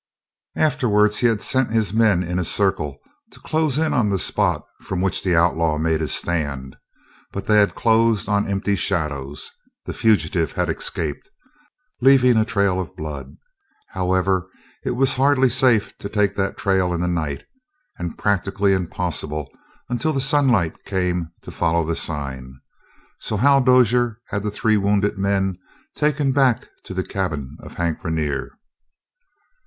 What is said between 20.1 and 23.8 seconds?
the sunlight came to follow the sign. So Hal